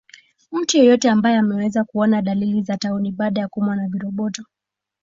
[0.51, 4.43] Mtu yeyote ambaye ameanza kuona dalili za tauni baada ya kuumwa na viroboto